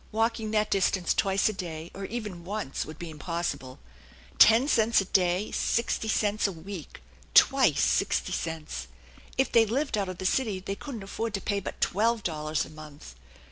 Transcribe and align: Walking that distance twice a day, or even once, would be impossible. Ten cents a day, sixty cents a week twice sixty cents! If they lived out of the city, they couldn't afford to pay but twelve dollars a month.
Walking 0.11 0.49
that 0.49 0.71
distance 0.71 1.13
twice 1.13 1.47
a 1.47 1.53
day, 1.53 1.91
or 1.93 2.05
even 2.05 2.43
once, 2.43 2.87
would 2.87 2.97
be 2.97 3.11
impossible. 3.11 3.77
Ten 4.39 4.67
cents 4.67 4.99
a 4.99 5.05
day, 5.05 5.51
sixty 5.51 6.07
cents 6.07 6.47
a 6.47 6.51
week 6.51 7.01
twice 7.35 7.81
sixty 7.83 8.31
cents! 8.31 8.87
If 9.37 9.51
they 9.51 9.63
lived 9.67 9.99
out 9.99 10.09
of 10.09 10.17
the 10.17 10.25
city, 10.25 10.59
they 10.59 10.73
couldn't 10.73 11.03
afford 11.03 11.35
to 11.35 11.39
pay 11.41 11.59
but 11.59 11.79
twelve 11.79 12.23
dollars 12.23 12.65
a 12.65 12.71
month. 12.71 13.13